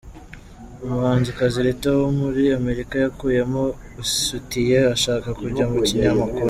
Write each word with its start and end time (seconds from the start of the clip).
Umuhanzikazi 0.83 1.57
Rita 1.65 1.89
Womuri 1.99 2.43
America 2.59 2.95
yakuyemo 3.05 3.63
isutiye 4.03 4.77
ashaka 4.95 5.27
kujya 5.39 5.65
mu 5.71 5.79
kinyamakuru 5.87 6.39